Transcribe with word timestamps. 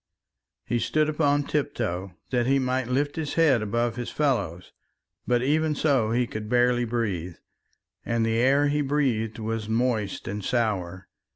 He 0.65 0.79
stood 0.79 1.09
upon 1.09 1.43
tiptoe 1.43 2.15
that 2.31 2.47
he 2.47 2.57
might 2.57 2.87
lift 2.87 3.17
his 3.17 3.35
head 3.35 3.61
above 3.61 3.97
his 3.97 4.09
fellows, 4.09 4.71
but 5.27 5.43
even 5.43 5.75
so 5.75 6.09
he 6.09 6.25
could 6.25 6.49
barely 6.49 6.85
breathe, 6.85 7.35
and 8.03 8.25
the 8.25 8.39
air 8.39 8.67
he 8.67 8.81
breathed 8.81 9.37
was 9.37 9.69
moist 9.69 10.27
and 10.27 10.43
sour. 10.43 11.07